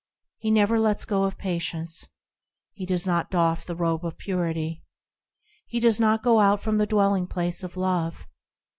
[0.39, 2.07] He never lets go of patience;
[2.73, 4.83] He does not doff the robe of Purity;
[5.67, 8.25] He goes not out from the dwelling place of Love.